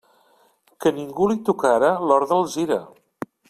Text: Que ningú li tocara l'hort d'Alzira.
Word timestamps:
Que 0.85 0.91
ningú 0.95 1.29
li 1.33 1.37
tocara 1.51 1.93
l'hort 2.09 2.33
d'Alzira. 2.33 2.81